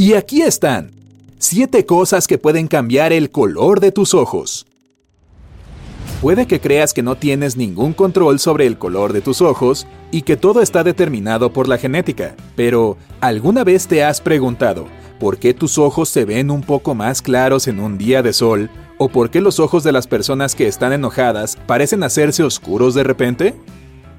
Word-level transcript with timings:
Y 0.00 0.14
aquí 0.14 0.40
están. 0.40 0.92
Siete 1.38 1.84
cosas 1.84 2.26
que 2.26 2.38
pueden 2.38 2.68
cambiar 2.68 3.12
el 3.12 3.30
color 3.30 3.80
de 3.80 3.92
tus 3.92 4.14
ojos. 4.14 4.66
Puede 6.22 6.46
que 6.46 6.58
creas 6.58 6.94
que 6.94 7.02
no 7.02 7.16
tienes 7.16 7.58
ningún 7.58 7.92
control 7.92 8.38
sobre 8.38 8.64
el 8.64 8.78
color 8.78 9.12
de 9.12 9.20
tus 9.20 9.42
ojos 9.42 9.86
y 10.10 10.22
que 10.22 10.38
todo 10.38 10.62
está 10.62 10.84
determinado 10.84 11.52
por 11.52 11.68
la 11.68 11.76
genética, 11.76 12.34
pero 12.56 12.96
¿alguna 13.20 13.62
vez 13.62 13.88
te 13.88 14.02
has 14.02 14.22
preguntado 14.22 14.86
por 15.18 15.36
qué 15.36 15.52
tus 15.52 15.76
ojos 15.76 16.08
se 16.08 16.24
ven 16.24 16.50
un 16.50 16.62
poco 16.62 16.94
más 16.94 17.20
claros 17.20 17.68
en 17.68 17.78
un 17.78 17.98
día 17.98 18.22
de 18.22 18.32
sol 18.32 18.70
o 18.96 19.10
por 19.10 19.28
qué 19.28 19.42
los 19.42 19.60
ojos 19.60 19.84
de 19.84 19.92
las 19.92 20.06
personas 20.06 20.54
que 20.54 20.66
están 20.66 20.94
enojadas 20.94 21.58
parecen 21.66 22.04
hacerse 22.04 22.42
oscuros 22.42 22.94
de 22.94 23.04
repente? 23.04 23.54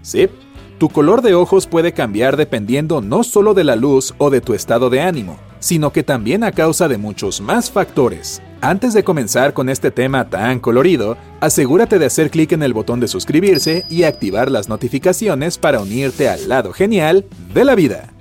Sí, 0.03 0.29
tu 0.77 0.89
color 0.89 1.23
de 1.23 1.33
ojos 1.33 1.65
puede 1.65 1.91
cambiar 1.91 2.37
dependiendo 2.37 3.01
no 3.01 3.23
solo 3.23 3.55
de 3.55 3.63
la 3.63 3.75
luz 3.75 4.13
o 4.19 4.29
de 4.29 4.41
tu 4.41 4.53
estado 4.53 4.91
de 4.91 5.01
ánimo, 5.01 5.39
sino 5.61 5.93
que 5.93 6.03
también 6.03 6.43
a 6.43 6.51
causa 6.51 6.89
de 6.89 6.97
muchos 6.97 7.39
más 7.39 7.71
factores. 7.71 8.41
Antes 8.59 8.93
de 8.93 9.05
comenzar 9.05 9.53
con 9.53 9.69
este 9.69 9.89
tema 9.89 10.29
tan 10.29 10.59
colorido, 10.59 11.17
asegúrate 11.39 11.97
de 11.97 12.07
hacer 12.07 12.29
clic 12.29 12.51
en 12.51 12.63
el 12.63 12.73
botón 12.73 12.99
de 12.99 13.07
suscribirse 13.07 13.85
y 13.89 14.03
activar 14.03 14.51
las 14.51 14.67
notificaciones 14.67 15.57
para 15.57 15.79
unirte 15.79 16.27
al 16.27 16.49
lado 16.49 16.73
genial 16.73 17.25
de 17.53 17.63
la 17.63 17.75
vida. 17.75 18.13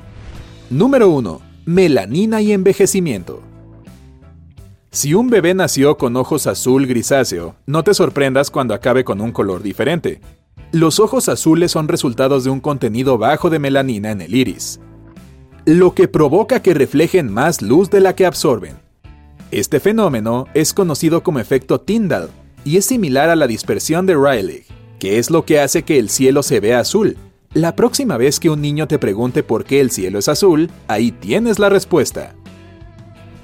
Número 0.71 1.09
1. 1.09 1.41
Melanina 1.65 2.41
y 2.41 2.53
envejecimiento. 2.53 3.43
Si 4.93 5.15
un 5.15 5.31
bebé 5.31 5.55
nació 5.55 5.97
con 5.97 6.17
ojos 6.17 6.47
azul 6.47 6.87
grisáceo, 6.87 7.55
no 7.67 7.85
te 7.85 7.95
sorprendas 7.95 8.51
cuando 8.51 8.75
acabe 8.75 9.05
con 9.05 9.21
un 9.21 9.33
color 9.33 9.63
diferente. 9.63 10.21
Los 10.73 11.01
ojos 11.01 11.29
azules 11.29 11.73
son 11.73 11.89
resultados 11.89 12.45
de 12.45 12.51
un 12.51 12.61
contenido 12.61 13.19
bajo 13.19 13.51
de 13.51 13.59
melanina 13.59 14.11
en 14.11 14.21
el 14.21 14.35
iris, 14.35 14.81
lo 15.71 15.95
que 15.95 16.09
provoca 16.09 16.61
que 16.61 16.75
reflejen 16.75 17.33
más 17.33 17.63
luz 17.63 17.91
de 17.91 18.01
la 18.01 18.17
que 18.17 18.27
absorben. 18.27 18.75
Este 19.53 19.79
fenómeno 19.79 20.49
es 20.53 20.75
conocido 20.75 21.23
como 21.23 21.39
efecto 21.39 21.81
Tyndall 21.81 22.29
y 22.65 22.77
es 22.77 22.87
similar 22.87 23.31
a 23.31 23.37
la 23.37 23.47
dispersión 23.47 24.05
de 24.05 24.17
Rayleigh, 24.17 24.65
que 24.99 25.19
es 25.21 25.31
lo 25.31 25.45
que 25.45 25.61
hace 25.61 25.85
que 25.85 26.01
el 26.01 26.09
cielo 26.09 26.43
se 26.43 26.59
vea 26.59 26.81
azul. 26.81 27.17
La 27.55 27.77
próxima 27.77 28.17
vez 28.17 28.41
que 28.41 28.51
un 28.51 28.61
niño 28.61 28.89
te 28.89 28.99
pregunte 28.99 29.45
por 29.45 29.63
qué 29.63 29.81
el 29.81 29.93
cielo 29.93 30.19
es 30.19 30.27
azul, 30.29 30.73
ahí 30.89 31.13
tienes 31.13 31.61
la 31.61 31.69
respuesta. 31.69 32.35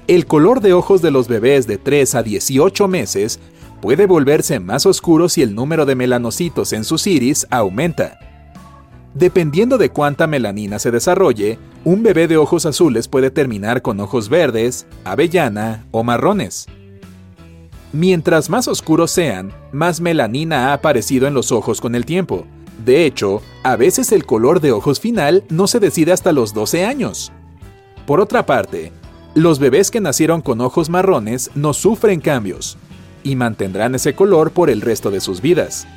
El 0.07 0.25
color 0.25 0.59
de 0.59 0.73
ojos 0.73 1.01
de 1.01 1.11
los 1.11 1.29
bebés 1.29 1.65
de 1.65 1.77
3 1.77 2.13
a 2.15 2.23
18 2.23 2.89
meses 2.89 3.39
puede 3.81 4.05
volverse 4.05 4.59
más 4.59 4.85
oscuro 4.85 5.29
si 5.29 5.43
el 5.43 5.55
número 5.55 5.85
de 5.85 5.95
melanocitos 5.95 6.73
en 6.73 6.83
sus 6.83 7.07
iris 7.07 7.47
aumenta. 7.51 8.19
Dependiendo 9.13 9.77
de 9.77 9.89
cuánta 9.89 10.27
melanina 10.27 10.77
se 10.77 10.91
desarrolle, 10.91 11.57
un 11.87 12.03
bebé 12.03 12.27
de 12.27 12.35
ojos 12.35 12.65
azules 12.65 13.07
puede 13.07 13.31
terminar 13.31 13.81
con 13.81 14.01
ojos 14.01 14.27
verdes, 14.27 14.85
avellana 15.05 15.85
o 15.91 16.03
marrones. 16.03 16.67
Mientras 17.93 18.49
más 18.49 18.67
oscuros 18.67 19.09
sean, 19.09 19.53
más 19.71 20.01
melanina 20.01 20.67
ha 20.67 20.73
aparecido 20.73 21.27
en 21.27 21.33
los 21.33 21.53
ojos 21.53 21.79
con 21.79 21.95
el 21.95 22.05
tiempo. 22.05 22.45
De 22.83 23.05
hecho, 23.05 23.41
a 23.63 23.77
veces 23.77 24.11
el 24.11 24.25
color 24.25 24.59
de 24.59 24.73
ojos 24.73 24.99
final 24.99 25.45
no 25.47 25.65
se 25.67 25.79
decide 25.79 26.11
hasta 26.11 26.33
los 26.33 26.53
12 26.53 26.83
años. 26.83 27.31
Por 28.05 28.19
otra 28.19 28.45
parte, 28.45 28.91
los 29.33 29.57
bebés 29.57 29.89
que 29.89 30.01
nacieron 30.01 30.41
con 30.41 30.59
ojos 30.59 30.89
marrones 30.89 31.51
no 31.55 31.73
sufren 31.73 32.19
cambios, 32.19 32.77
y 33.23 33.37
mantendrán 33.37 33.95
ese 33.95 34.13
color 34.13 34.51
por 34.51 34.69
el 34.69 34.81
resto 34.81 35.09
de 35.09 35.21
sus 35.21 35.39
vidas. 35.39 35.87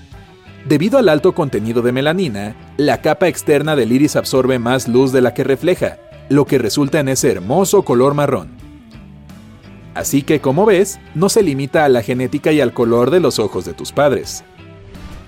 Debido 0.66 0.98
al 0.98 1.08
alto 1.08 1.34
contenido 1.34 1.80
de 1.80 1.92
melanina, 1.92 2.54
la 2.76 3.00
capa 3.00 3.28
externa 3.28 3.76
del 3.76 3.92
iris 3.92 4.16
absorbe 4.16 4.58
más 4.58 4.88
luz 4.88 5.10
de 5.10 5.22
la 5.22 5.32
que 5.32 5.42
refleja, 5.42 5.98
lo 6.28 6.44
que 6.44 6.58
resulta 6.58 7.00
en 7.00 7.08
ese 7.08 7.32
hermoso 7.32 7.82
color 7.82 8.14
marrón. 8.14 8.50
Así 9.94 10.22
que, 10.22 10.40
como 10.40 10.66
ves, 10.66 11.00
no 11.14 11.28
se 11.28 11.42
limita 11.42 11.84
a 11.84 11.88
la 11.88 12.02
genética 12.02 12.52
y 12.52 12.60
al 12.60 12.72
color 12.72 13.10
de 13.10 13.20
los 13.20 13.38
ojos 13.38 13.64
de 13.64 13.72
tus 13.72 13.90
padres. 13.90 14.44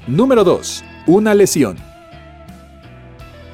Número 0.07 0.45
2. 0.45 0.85
Una 1.07 1.35
lesión. 1.35 1.77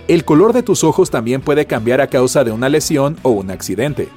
El 0.09 0.25
color 0.25 0.53
de 0.53 0.62
tus 0.62 0.84
ojos 0.84 1.11
también 1.11 1.41
puede 1.41 1.67
cambiar 1.67 2.00
a 2.00 2.09
causa 2.09 2.43
de 2.43 2.50
una 2.50 2.69
lesión 2.69 3.17
o 3.22 3.31
un 3.31 3.50
accidente. 3.50 4.09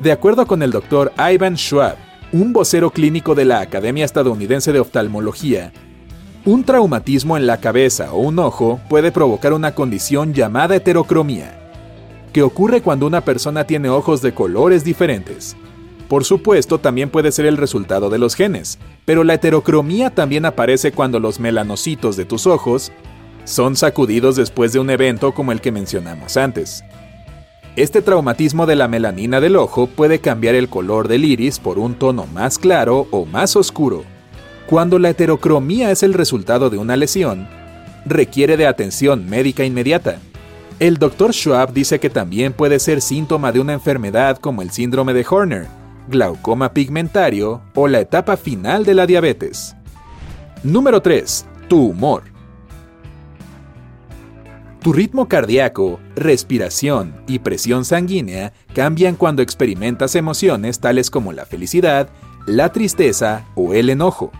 De 0.00 0.12
acuerdo 0.12 0.46
con 0.46 0.62
el 0.62 0.70
doctor 0.70 1.12
Ivan 1.18 1.56
Schwab, 1.56 1.96
un 2.32 2.52
vocero 2.52 2.90
clínico 2.90 3.34
de 3.34 3.44
la 3.44 3.60
Academia 3.60 4.04
Estadounidense 4.04 4.72
de 4.72 4.80
Oftalmología, 4.80 5.72
un 6.46 6.62
traumatismo 6.62 7.38
en 7.38 7.46
la 7.46 7.58
cabeza 7.58 8.12
o 8.12 8.18
un 8.18 8.38
ojo 8.38 8.78
puede 8.90 9.10
provocar 9.10 9.54
una 9.54 9.74
condición 9.74 10.34
llamada 10.34 10.76
heterocromía, 10.76 11.58
que 12.34 12.42
ocurre 12.42 12.82
cuando 12.82 13.06
una 13.06 13.22
persona 13.22 13.64
tiene 13.64 13.88
ojos 13.88 14.20
de 14.20 14.34
colores 14.34 14.84
diferentes. 14.84 15.56
Por 16.06 16.24
supuesto, 16.24 16.78
también 16.78 17.08
puede 17.08 17.32
ser 17.32 17.46
el 17.46 17.56
resultado 17.56 18.10
de 18.10 18.18
los 18.18 18.34
genes, 18.34 18.78
pero 19.06 19.24
la 19.24 19.34
heterocromía 19.34 20.10
también 20.10 20.44
aparece 20.44 20.92
cuando 20.92 21.18
los 21.18 21.40
melanocitos 21.40 22.14
de 22.16 22.26
tus 22.26 22.46
ojos 22.46 22.92
son 23.44 23.74
sacudidos 23.74 24.36
después 24.36 24.74
de 24.74 24.80
un 24.80 24.90
evento 24.90 25.32
como 25.32 25.50
el 25.50 25.62
que 25.62 25.72
mencionamos 25.72 26.36
antes. 26.36 26.84
Este 27.76 28.02
traumatismo 28.02 28.66
de 28.66 28.76
la 28.76 28.86
melanina 28.86 29.40
del 29.40 29.56
ojo 29.56 29.86
puede 29.86 30.18
cambiar 30.18 30.54
el 30.54 30.68
color 30.68 31.08
del 31.08 31.24
iris 31.24 31.58
por 31.58 31.78
un 31.78 31.94
tono 31.94 32.26
más 32.26 32.58
claro 32.58 33.08
o 33.10 33.24
más 33.24 33.56
oscuro. 33.56 34.04
Cuando 34.66 34.98
la 34.98 35.10
heterocromía 35.10 35.90
es 35.90 36.02
el 36.02 36.14
resultado 36.14 36.70
de 36.70 36.78
una 36.78 36.96
lesión, 36.96 37.46
requiere 38.06 38.56
de 38.56 38.66
atención 38.66 39.28
médica 39.28 39.64
inmediata. 39.64 40.18
El 40.80 40.96
Dr. 40.96 41.32
Schwab 41.32 41.72
dice 41.72 42.00
que 42.00 42.08
también 42.08 42.54
puede 42.54 42.78
ser 42.78 43.02
síntoma 43.02 43.52
de 43.52 43.60
una 43.60 43.74
enfermedad 43.74 44.38
como 44.38 44.62
el 44.62 44.70
síndrome 44.70 45.12
de 45.12 45.24
Horner, 45.28 45.66
glaucoma 46.08 46.72
pigmentario 46.72 47.60
o 47.74 47.88
la 47.88 48.00
etapa 48.00 48.38
final 48.38 48.84
de 48.84 48.94
la 48.94 49.06
diabetes. 49.06 49.76
Número 50.62 51.02
3. 51.02 51.46
Tu 51.68 51.88
humor. 51.90 52.22
Tu 54.80 54.92
ritmo 54.92 55.28
cardíaco, 55.28 56.00
respiración 56.16 57.14
y 57.26 57.38
presión 57.38 57.84
sanguínea 57.84 58.52
cambian 58.74 59.14
cuando 59.16 59.42
experimentas 59.42 60.14
emociones 60.14 60.80
tales 60.80 61.10
como 61.10 61.32
la 61.32 61.46
felicidad, 61.46 62.08
la 62.46 62.72
tristeza 62.72 63.46
o 63.54 63.74
el 63.74 63.90
enojo. 63.90 64.32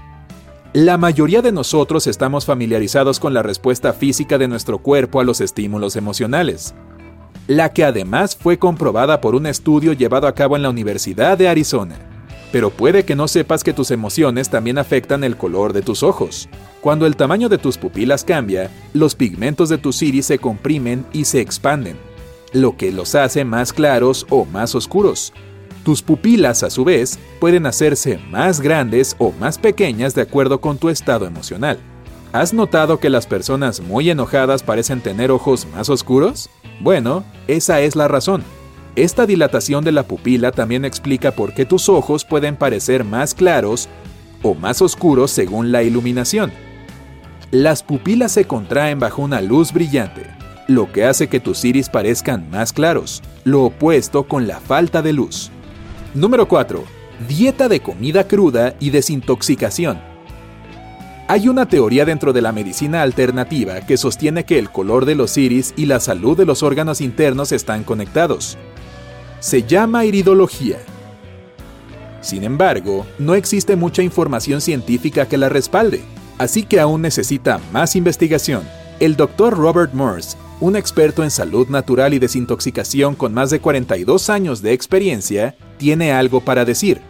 La 0.75 0.99
mayoría 0.99 1.41
de 1.41 1.53
nosotros 1.53 2.07
estamos 2.07 2.45
familiarizados 2.45 3.19
con 3.19 3.33
la 3.33 3.43
respuesta 3.43 3.95
física 3.95 4.37
de 4.37 4.49
nuestro 4.49 4.79
cuerpo 4.79 5.21
a 5.21 5.25
los 5.25 5.41
estímulos 5.41 5.97
emocionales, 5.97 6.75
la 7.47 7.73
que 7.73 7.85
además 7.85 8.37
fue 8.37 8.59
comprobada 8.59 9.23
por 9.23 9.35
un 9.35 9.47
estudio 9.47 9.95
llevado 9.95 10.27
a 10.27 10.35
cabo 10.35 10.57
en 10.57 10.63
la 10.63 10.71
Universidad 10.71 11.39
de 11.39 11.49
Arizona 11.49 11.97
pero 12.55 12.71
puede 12.71 13.05
que 13.05 13.17
no 13.17 13.27
sepas 13.27 13.65
que 13.65 13.73
tus 13.73 13.91
emociones 13.91 14.49
también 14.49 14.79
afectan 14.79 15.25
el 15.25 15.37
color 15.37 15.73
de 15.73 15.83
tus 15.83 16.05
ojos. 16.05 16.49
Cuando 16.81 17.05
el 17.05 17.17
tamaño 17.17 17.49
de 17.49 17.59
tus 17.59 17.77
pupilas 17.79 18.23
cambia, 18.23 18.71
los 18.93 19.17
pigmentos 19.17 19.71
de 19.71 19.77
tus 19.77 20.01
iris 20.03 20.27
se 20.27 20.39
comprimen 20.39 21.05
y 21.13 21.25
se 21.25 21.41
expanden, 21.41 21.97
lo 22.53 22.77
que 22.77 22.93
los 22.93 23.17
hace 23.17 23.45
más 23.45 23.73
claros 23.73 24.25
o 24.31 24.45
más 24.45 24.77
oscuros. 24.77 25.33
Tus 25.85 26.01
pupilas, 26.01 26.63
a 26.63 26.71
su 26.71 26.83
vez, 26.83 27.19
pueden 27.39 27.67
hacerse 27.67 28.19
más 28.31 28.63
grandes 28.63 29.15
o 29.19 29.33
más 29.33 29.59
pequeñas 29.59 30.15
de 30.15 30.23
acuerdo 30.23 30.59
con 30.59 30.79
tu 30.79 30.89
estado 30.89 31.27
emocional. 31.27 31.79
¿Has 32.33 32.55
notado 32.55 32.99
que 32.99 33.11
las 33.11 33.27
personas 33.27 33.81
muy 33.81 34.09
enojadas 34.09 34.63
parecen 34.63 35.03
tener 35.03 35.31
ojos 35.31 35.67
más 35.75 35.91
oscuros? 35.91 36.49
Bueno, 36.81 37.23
esa 37.49 37.83
es 37.83 37.97
la 37.97 38.09
razón. 38.09 38.43
Esta 38.97 39.27
dilatación 39.27 39.85
de 39.85 39.93
la 39.93 40.05
pupila 40.05 40.53
también 40.53 40.87
explica 40.87 41.33
por 41.33 41.53
qué 41.53 41.67
tus 41.67 41.91
ojos 41.91 42.25
pueden 42.25 42.57
parecer 42.57 43.05
más 43.05 43.35
claros 43.35 43.89
o 44.43 44.55
más 44.55 44.81
oscuros 44.81 45.33
según 45.33 45.71
la 45.71 45.83
iluminación. 45.83 46.51
Las 47.51 47.83
pupilas 47.83 48.33
se 48.33 48.47
contraen 48.47 48.99
bajo 49.01 49.21
una 49.21 49.43
luz 49.43 49.73
brillante, 49.73 50.29
lo 50.67 50.91
que 50.91 51.05
hace 51.05 51.29
que 51.29 51.41
tus 51.41 51.63
iris 51.65 51.91
parezcan 51.91 52.49
más 52.51 52.73
claros, 52.73 53.23
lo 53.45 53.65
opuesto 53.65 54.25
con 54.25 54.47
la 54.47 54.61
falta 54.61 55.03
de 55.03 55.13
luz. 55.13 55.51
Número 56.15 56.47
4. 56.47 56.85
dieta 57.27 57.69
de 57.69 57.81
comida 57.81 58.29
cruda 58.29 58.77
y 58.79 58.91
desintoxicación. 58.91 60.01
Hay 61.27 61.49
una 61.49 61.67
teoría 61.67 62.05
dentro 62.05 62.33
de 62.33 62.41
la 62.41 62.53
medicina 62.53 63.03
alternativa 63.03 63.81
que 63.81 63.97
sostiene 63.97 64.45
que 64.45 64.61
el 64.61 64.71
color 64.71 65.07
de 65.07 65.17
los 65.17 65.37
iris 65.37 65.75
y 65.77 65.87
la 65.87 65.99
salud 65.99 66.37
de 66.37 66.47
los 66.47 66.63
órganos 66.63 67.01
internos 67.01 67.51
están 67.51 67.83
conectados. 67.83 68.57
Se 69.41 69.65
llama 69.65 70.05
iridología. 70.05 70.79
Sin 72.21 72.45
embargo, 72.45 73.05
no 73.19 73.35
existe 73.35 73.75
mucha 73.75 74.03
información 74.05 74.61
científica 74.61 75.27
que 75.27 75.37
la 75.37 75.49
respalde, 75.49 76.03
así 76.39 76.63
que 76.63 76.79
aún 76.79 77.03
necesita 77.03 77.59
más 77.73 77.97
investigación. 77.97 78.63
El 79.01 79.17
Dr. 79.17 79.53
Robert 79.53 79.93
Morse, 79.95 80.37
un 80.61 80.77
experto 80.77 81.25
en 81.25 81.33
salud 81.33 81.67
natural 81.71 82.15
y 82.15 82.21
desintoxicación 82.21 83.17
con 83.17 83.35
más 83.35 83.51
de 83.51 83.59
42 83.59 84.31
años 84.31 84.63
de 84.63 84.73
experiencia, 84.73 85.57
tiene 85.77 86.13
algo 86.13 86.41
para 86.41 86.65
decir. 86.65 87.01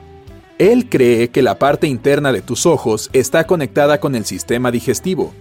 Él 0.59 0.89
cree 0.89 1.29
que 1.29 1.43
la 1.43 1.59
parte 1.59 1.87
interna 1.87 2.33
de 2.33 2.43
tus 2.43 2.65
ojos 2.67 3.11
está 3.13 3.45
conectada 3.45 3.99
con 3.99 4.15
el 4.15 4.25
sistema 4.25 4.71
digestivo 4.71 5.33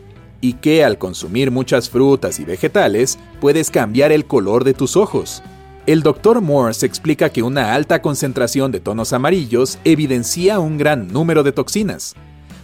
y 0.41 0.53
que 0.53 0.83
al 0.83 0.97
consumir 0.97 1.51
muchas 1.51 1.89
frutas 1.89 2.39
y 2.39 2.45
vegetales 2.45 3.17
puedes 3.39 3.69
cambiar 3.69 4.11
el 4.11 4.25
color 4.25 4.63
de 4.63 4.73
tus 4.73 4.97
ojos. 4.97 5.41
El 5.85 6.01
Dr. 6.01 6.41
Morse 6.41 6.85
explica 6.85 7.29
que 7.29 7.43
una 7.43 7.73
alta 7.73 8.01
concentración 8.01 8.71
de 8.71 8.79
tonos 8.79 9.13
amarillos 9.13 9.77
evidencia 9.83 10.59
un 10.59 10.77
gran 10.77 11.07
número 11.09 11.43
de 11.43 11.51
toxinas. 11.51 12.15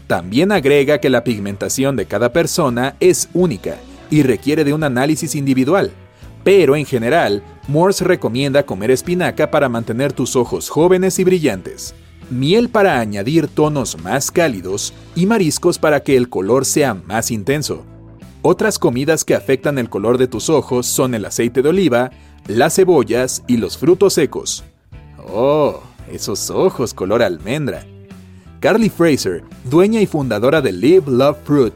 También 0.08 0.52
agrega 0.52 1.00
que 1.00 1.10
la 1.10 1.24
pigmentación 1.24 1.96
de 1.96 2.06
cada 2.06 2.34
persona 2.34 2.96
es 3.00 3.30
única 3.34 3.78
y 4.10 4.24
requiere 4.24 4.64
de 4.64 4.74
un 4.74 4.84
análisis 4.84 5.36
individual. 5.36 5.92
Pero 6.44 6.76
en 6.76 6.86
general, 6.86 7.44
Morse 7.68 8.04
recomienda 8.04 8.66
comer 8.66 8.92
espinaca 8.92 9.52
para 9.52 9.70
mantener 9.70 10.14
tus 10.14 10.36
ojos 10.36 10.70
jóvenes 10.70 11.20
y 11.20 11.24
brillantes, 11.24 11.94
miel 12.30 12.70
para 12.70 13.00
añadir 13.00 13.48
tonos 13.48 14.02
más 14.02 14.32
cálidos 14.32 14.94
y 15.16 15.26
mariscos 15.26 15.78
para 15.78 16.02
que 16.02 16.16
el 16.16 16.30
color 16.30 16.66
sea 16.66 16.94
más 16.94 17.32
intenso. 17.32 17.86
Otras 18.42 18.80
comidas 18.80 19.26
que 19.26 19.36
afectan 19.36 19.78
el 19.78 19.90
color 19.90 20.18
de 20.18 20.28
tus 20.28 20.50
ojos 20.50 20.88
son 20.88 21.14
el 21.14 21.26
aceite 21.26 21.62
de 21.62 21.70
oliva, 21.70 22.12
las 22.48 22.76
cebollas 22.76 23.44
y 23.48 23.58
los 23.58 23.78
frutos 23.78 24.14
secos. 24.14 24.64
Oh, 25.32 25.82
esos 26.10 26.50
ojos 26.50 26.94
color 26.94 27.22
almendra. 27.22 27.86
Carly 28.62 28.90
Fraser, 28.90 29.44
dueña 29.66 30.02
y 30.02 30.06
fundadora 30.06 30.62
de 30.62 30.72
Live 30.72 31.04
Love 31.08 31.38
Fruit, 31.44 31.74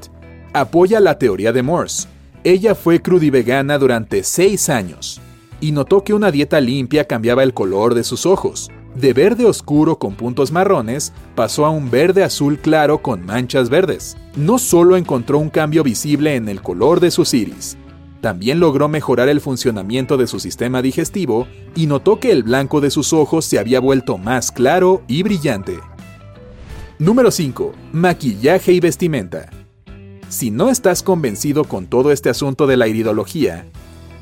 apoya 0.54 1.00
la 1.00 1.18
teoría 1.18 1.51
de 1.51 1.63
Morse. 1.63 2.12
Ella 2.44 2.75
fue 2.75 3.01
crudivegana 3.01 3.78
durante 3.78 4.24
seis 4.24 4.69
años 4.69 5.22
y 5.62 5.72
notó 5.72 6.04
que 6.04 6.13
una 6.13 6.30
dieta 6.30 6.60
limpia 6.60 7.06
cambiaba 7.06 7.44
el 7.44 7.54
color 7.54 7.94
de 7.94 8.04
sus 8.04 8.25
ojos. 8.25 8.69
De 8.95 9.13
verde 9.13 9.45
oscuro 9.45 9.98
con 9.98 10.16
puntos 10.16 10.51
marrones 10.51 11.13
pasó 11.36 11.66
a 11.66 11.69
un 11.69 11.90
verde 11.90 12.24
azul 12.24 12.60
claro 12.60 13.01
con 13.01 13.25
manchas 13.25 13.69
verdes. 13.69 14.18
No 14.36 14.60
solo 14.60 14.98
encontró 14.98 15.40
un 15.40 15.50
cambio 15.50 15.84
visible 15.84 16.36
en 16.36 16.50
el 16.50 16.62
color 16.62 17.00
de 17.00 17.12
sus 17.12 17.34
iris, 17.34 17.78
también 18.24 18.62
logró 18.62 18.88
mejorar 18.88 19.28
el 19.28 19.42
funcionamiento 19.42 20.16
de 20.16 20.28
su 20.28 20.39
sistema 20.39 20.81
digestivo 20.81 21.46
y 21.75 21.88
notó 21.88 22.22
que 22.22 22.31
el 22.31 22.44
blanco 22.44 22.80
de 22.80 22.89
sus 22.89 23.12
ojos 23.12 23.44
se 23.44 23.60
había 23.60 23.81
vuelto 23.81 24.18
más 24.18 24.50
claro 24.50 25.04
y 25.10 25.24
brillante. 25.24 25.78
Número 27.00 27.31
5. 27.31 27.74
Maquillaje 27.92 28.72
y 28.72 28.80
vestimenta. 28.80 29.50
Si 30.34 30.50
no 30.50 30.72
estás 30.72 31.04
convencido 31.04 31.64
con 31.64 31.86
todo 31.86 32.12
este 32.12 32.28
asunto 32.28 32.66
de 32.66 32.76
la 32.76 32.88
iridología, 32.88 33.68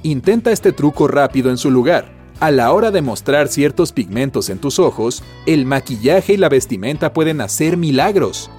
intenta 0.04 0.52
este 0.52 0.74
truco 0.74 1.08
rápido 1.08 1.50
en 1.50 1.58
su 1.58 1.72
lugar. 1.72 2.12
A 2.42 2.52
la 2.52 2.74
hora 2.74 2.92
de 2.92 3.02
mostrar 3.02 3.48
ciertos 3.48 3.94
pigmentos 3.94 4.50
en 4.50 4.60
tus 4.60 4.78
ojos, 4.78 5.24
el 5.46 5.66
maquillaje 5.66 6.34
y 6.34 6.38
la 6.38 6.50
vestimenta 6.50 7.14
pueden 7.14 7.40
hacer 7.40 7.78
milagros. 7.78 8.52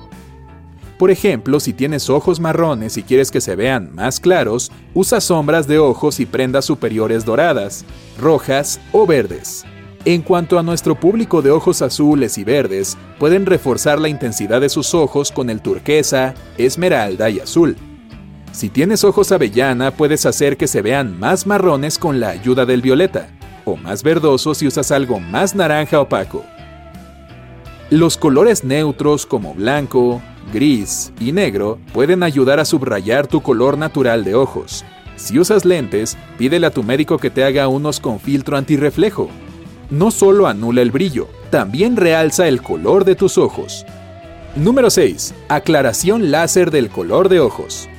Por 0.99 1.11
ejemplo, 1.11 1.61
si 1.61 1.75
tienes 1.75 2.09
ojos 2.09 2.41
marrones 2.41 2.97
y 2.97 3.03
quieres 3.03 3.31
que 3.31 3.43
se 3.43 3.55
vean 3.55 3.95
más 3.95 4.19
claros, 4.19 4.73
usa 4.95 5.21
sombras 5.21 5.67
de 5.67 5.79
ojos 5.79 6.21
y 6.21 6.25
prendas 6.25 6.65
superiores 6.65 7.27
doradas, 7.27 7.85
rojas 8.19 8.81
o 8.93 9.07
verdes. 9.07 9.67
En 10.05 10.23
cuanto 10.23 10.59
a 10.59 10.65
nuestro 10.65 10.97
público 10.97 11.43
de 11.43 11.53
ojos 11.53 11.81
azules 11.81 12.37
y 12.37 12.43
verdes, 12.43 12.99
pueden 13.21 13.47
reforzar 13.47 14.01
la 14.01 14.09
intensidad 14.09 14.61
de 14.61 14.69
sus 14.69 14.95
ojos 14.95 15.31
con 15.31 15.49
el 15.49 15.61
turquesa, 15.61 16.35
esmeralda 16.59 17.31
y 17.31 17.39
azul. 17.39 17.77
Si 18.51 18.69
tienes 18.69 19.05
ojos 19.05 19.31
avellana, 19.31 19.93
puedes 19.93 20.27
hacer 20.27 20.57
que 20.57 20.67
se 20.67 20.83
vean 20.83 21.21
más 21.21 21.47
marrones 21.47 21.99
con 21.99 22.19
la 22.19 22.31
ayuda 22.31 22.67
del 22.67 22.83
violeta, 22.83 23.29
o 23.65 23.77
más 23.77 24.03
verdosos 24.03 24.59
si 24.59 24.67
usas 24.67 24.91
algo 24.91 25.21
más 25.21 25.55
naranja 25.55 26.01
opaco. 26.01 26.45
Los 27.89 28.17
colores 28.17 28.65
neutros 28.65 29.25
como 29.25 29.55
blanco, 29.55 30.21
gris 30.53 31.13
y 31.21 31.31
negro 31.31 31.79
pueden 31.93 32.25
ayudar 32.25 32.59
a 32.59 32.65
subrayar 32.65 33.29
tu 33.29 33.41
color 33.41 33.79
natural 33.79 34.25
de 34.25 34.35
ojos. 34.35 34.85
Si 35.15 35.39
usas 35.39 35.65
lentes, 35.65 36.17
pídele 36.39 36.67
a 36.67 36.71
tu 36.71 36.83
médico 36.83 37.19
que 37.19 37.31
te 37.31 37.45
haga 37.45 37.69
unos 37.69 38.01
con 38.01 38.19
filtro 38.19 38.57
antirreflejo. 38.57 39.31
No 39.93 40.11
solo 40.11 40.47
anula 40.47 40.81
el 40.81 40.91
brillo, 40.91 41.29
también 41.51 41.97
realza 41.99 42.49
el 42.49 42.63
color 42.63 43.05
de 43.05 43.15
tus 43.15 43.37
ojos. 43.37 43.85
Número 44.57 44.89
6. 44.89 45.35
Aclaración 45.51 46.31
láser 46.31 46.71
del 46.71 46.89
color 46.89 47.29
de 47.29 47.41
ojos. 47.41 47.91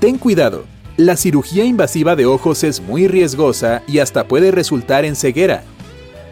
Ten 0.00 0.16
cuidado, 0.16 0.64
la 0.96 1.18
cirugía 1.18 1.62
invasiva 1.62 2.16
de 2.16 2.24
ojos 2.24 2.64
es 2.64 2.80
muy 2.80 3.06
riesgosa 3.06 3.82
y 3.86 3.98
hasta 3.98 4.26
puede 4.26 4.50
resultar 4.50 5.04
en 5.04 5.14
ceguera. 5.14 5.62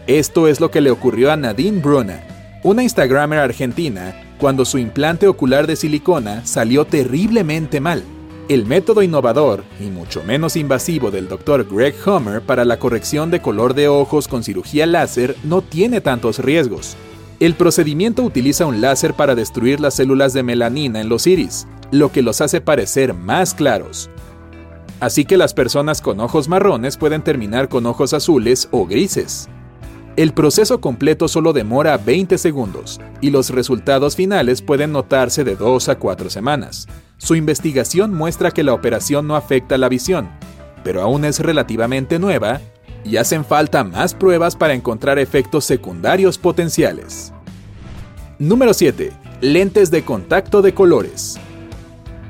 Esto 0.06 0.49
es 0.49 0.59
lo 0.59 0.71
que 0.71 0.81
le 0.81 0.91
ocurrió 0.91 1.31
a 1.31 1.37
Nadine 1.37 1.82
Bruna, 1.82 2.23
una 2.65 2.82
Instagramer 2.82 3.41
argentina, 3.41 4.15
cuando 4.38 4.65
su 4.65 4.79
implante 4.79 5.29
ocular 5.29 5.67
de 5.67 5.77
silicona 5.77 6.47
salió 6.47 6.87
terriblemente 6.87 7.79
mal. 7.79 8.03
El 8.50 8.67
método 8.67 9.05
innovador 9.05 9.62
y 9.79 9.85
mucho 9.91 10.25
menos 10.25 10.56
invasivo 10.56 11.12
del 11.12 11.29
Dr. 11.29 11.69
Greg 11.70 11.94
Homer 12.05 12.43
para 12.43 12.64
la 12.64 12.81
corrección 12.81 13.31
de 13.31 13.41
color 13.41 13.75
de 13.75 13.87
ojos 13.87 14.26
con 14.26 14.43
cirugía 14.43 14.87
láser 14.87 15.37
no 15.44 15.62
tiene 15.62 16.00
tantos 16.00 16.41
riesgos. 16.41 16.97
El 17.38 17.55
procedimiento 17.55 18.25
utiliza 18.25 18.67
un 18.67 18.81
láser 18.81 19.14
para 19.14 19.37
destruir 19.37 19.79
las 19.79 19.94
células 19.94 20.32
de 20.32 20.43
melanina 20.43 21.00
en 21.00 21.08
los 21.08 21.29
iris, 21.29 21.69
lo 21.93 22.11
que 22.11 22.23
los 22.23 22.41
hace 22.41 22.61
parecer 22.61 23.14
más 23.14 23.55
claros. 23.55 24.11
Así 24.99 25.25
que 25.25 25.37
las 25.37 25.55
personas 25.55 26.00
con 26.00 26.19
ojos 26.19 26.49
marrones 26.49 26.96
pueden 26.96 27.23
terminar 27.23 27.69
con 27.69 27.87
ojos 27.87 28.14
azules 28.14 28.67
o 28.73 28.85
grises. 28.85 29.49
El 30.20 30.34
proceso 30.34 30.82
completo 30.82 31.28
solo 31.28 31.55
demora 31.55 31.96
20 31.96 32.37
segundos 32.37 33.00
y 33.22 33.31
los 33.31 33.49
resultados 33.49 34.17
finales 34.17 34.60
pueden 34.60 34.93
notarse 34.93 35.44
de 35.44 35.56
2 35.56 35.89
a 35.89 35.98
4 35.98 36.29
semanas. 36.29 36.86
Su 37.17 37.36
investigación 37.36 38.12
muestra 38.12 38.50
que 38.50 38.62
la 38.62 38.74
operación 38.74 39.27
no 39.27 39.34
afecta 39.34 39.79
la 39.79 39.89
visión, 39.89 40.29
pero 40.84 41.00
aún 41.00 41.24
es 41.24 41.41
relativamente 41.41 42.19
nueva 42.19 42.60
y 43.03 43.17
hacen 43.17 43.46
falta 43.46 43.82
más 43.82 44.12
pruebas 44.12 44.56
para 44.56 44.74
encontrar 44.74 45.19
efectos 45.19 45.65
secundarios 45.65 46.36
potenciales. 46.36 47.32
Número 48.39 48.74
7. 48.74 49.12
Lentes 49.41 49.91
de 49.91 50.05
contacto 50.05 50.60
de 50.60 50.74
colores. 50.74 51.39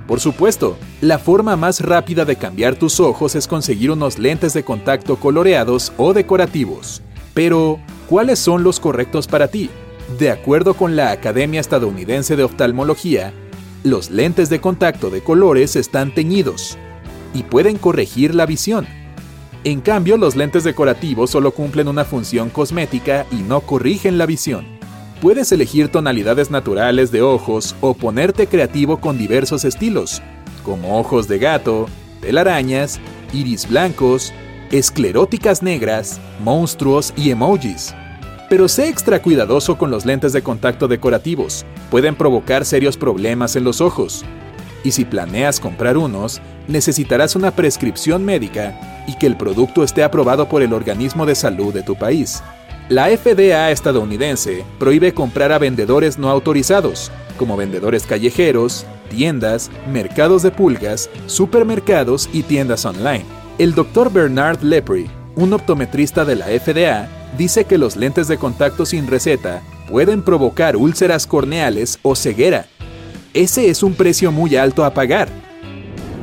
Por 0.06 0.20
supuesto, 0.20 0.76
la 1.00 1.18
forma 1.18 1.56
más 1.56 1.80
rápida 1.80 2.24
de 2.24 2.36
cambiar 2.36 2.76
tus 2.76 3.00
ojos 3.00 3.34
es 3.34 3.48
conseguir 3.48 3.90
unos 3.90 4.16
lentes 4.16 4.52
de 4.52 4.62
contacto 4.62 5.16
coloreados 5.16 5.92
o 5.96 6.12
decorativos. 6.12 7.02
Pero, 7.42 7.80
¿cuáles 8.06 8.38
son 8.38 8.64
los 8.64 8.80
correctos 8.80 9.26
para 9.26 9.48
ti? 9.48 9.70
De 10.18 10.30
acuerdo 10.30 10.74
con 10.74 10.94
la 10.94 11.10
Academia 11.10 11.58
Estadounidense 11.58 12.36
de 12.36 12.44
Oftalmología, 12.44 13.32
los 13.82 14.10
lentes 14.10 14.50
de 14.50 14.60
contacto 14.60 15.08
de 15.08 15.22
colores 15.22 15.74
están 15.74 16.14
teñidos 16.14 16.76
y 17.32 17.44
pueden 17.44 17.78
corregir 17.78 18.34
la 18.34 18.44
visión. 18.44 18.86
En 19.64 19.80
cambio, 19.80 20.18
los 20.18 20.36
lentes 20.36 20.64
decorativos 20.64 21.30
solo 21.30 21.52
cumplen 21.52 21.88
una 21.88 22.04
función 22.04 22.50
cosmética 22.50 23.24
y 23.30 23.36
no 23.36 23.62
corrigen 23.62 24.18
la 24.18 24.26
visión. 24.26 24.66
Puedes 25.22 25.50
elegir 25.50 25.88
tonalidades 25.88 26.50
naturales 26.50 27.10
de 27.10 27.22
ojos 27.22 27.74
o 27.80 27.94
ponerte 27.94 28.48
creativo 28.48 29.00
con 29.00 29.16
diversos 29.16 29.64
estilos, 29.64 30.20
como 30.62 31.00
ojos 31.00 31.26
de 31.26 31.38
gato, 31.38 31.86
telarañas, 32.20 33.00
iris 33.32 33.66
blancos, 33.66 34.34
escleróticas 34.70 35.62
negras, 35.62 36.20
monstruos 36.42 37.12
y 37.16 37.30
emojis. 37.30 37.94
Pero 38.48 38.68
sé 38.68 38.88
extra 38.88 39.20
cuidadoso 39.22 39.76
con 39.76 39.90
los 39.90 40.04
lentes 40.04 40.32
de 40.32 40.42
contacto 40.42 40.88
decorativos, 40.88 41.64
pueden 41.90 42.14
provocar 42.14 42.64
serios 42.64 42.96
problemas 42.96 43.56
en 43.56 43.64
los 43.64 43.80
ojos. 43.80 44.24
Y 44.82 44.92
si 44.92 45.04
planeas 45.04 45.60
comprar 45.60 45.96
unos, 45.96 46.40
necesitarás 46.66 47.36
una 47.36 47.50
prescripción 47.50 48.24
médica 48.24 49.04
y 49.06 49.16
que 49.16 49.26
el 49.26 49.36
producto 49.36 49.84
esté 49.84 50.02
aprobado 50.02 50.48
por 50.48 50.62
el 50.62 50.72
organismo 50.72 51.26
de 51.26 51.34
salud 51.34 51.74
de 51.74 51.82
tu 51.82 51.96
país. 51.96 52.42
La 52.88 53.06
FDA 53.06 53.70
estadounidense 53.70 54.64
prohíbe 54.78 55.14
comprar 55.14 55.52
a 55.52 55.58
vendedores 55.58 56.18
no 56.18 56.28
autorizados, 56.28 57.12
como 57.36 57.56
vendedores 57.56 58.04
callejeros, 58.04 58.84
tiendas, 59.10 59.70
mercados 59.92 60.42
de 60.42 60.50
pulgas, 60.50 61.08
supermercados 61.26 62.28
y 62.32 62.42
tiendas 62.42 62.84
online. 62.84 63.39
El 63.58 63.74
Dr. 63.74 64.12
Bernard 64.12 64.62
Lepre, 64.62 65.06
un 65.36 65.52
optometrista 65.52 66.24
de 66.24 66.36
la 66.36 66.46
FDA, 66.46 67.08
dice 67.36 67.64
que 67.64 67.78
los 67.78 67.96
lentes 67.96 68.28
de 68.28 68.38
contacto 68.38 68.86
sin 68.86 69.06
receta 69.06 69.62
pueden 69.88 70.22
provocar 70.22 70.76
úlceras 70.76 71.26
corneales 71.26 71.98
o 72.02 72.14
ceguera. 72.14 72.66
Ese 73.34 73.68
es 73.68 73.82
un 73.82 73.94
precio 73.94 74.32
muy 74.32 74.56
alto 74.56 74.84
a 74.84 74.94
pagar. 74.94 75.28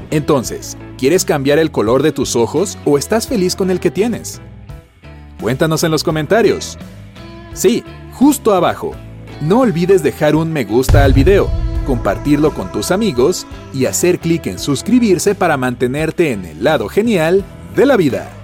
Entonces, 0.09 0.77
¿quieres 0.97 1.25
cambiar 1.25 1.59
el 1.59 1.71
color 1.71 2.01
de 2.01 2.11
tus 2.11 2.35
ojos 2.35 2.77
o 2.85 2.97
estás 2.97 3.27
feliz 3.27 3.55
con 3.55 3.69
el 3.69 3.79
que 3.79 3.91
tienes? 3.91 4.41
Cuéntanos 5.41 5.83
en 5.83 5.91
los 5.91 6.03
comentarios. 6.03 6.77
Sí, 7.53 7.83
justo 8.13 8.53
abajo. 8.53 8.93
No 9.41 9.59
olvides 9.59 10.01
dejar 10.01 10.35
un 10.35 10.51
me 10.51 10.65
gusta 10.65 11.03
al 11.03 11.13
video, 11.13 11.49
compartirlo 11.87 12.53
con 12.53 12.69
tus 12.69 12.91
amigos 12.91 13.47
y 13.73 13.85
hacer 13.85 14.19
clic 14.19 14.45
en 14.47 14.59
suscribirse 14.59 15.35
para 15.35 15.55
mantenerte 15.55 16.33
en 16.33 16.43
el 16.43 16.63
lado 16.63 16.89
genial 16.89 17.45
de 17.75 17.85
la 17.85 17.95
vida. 17.95 18.36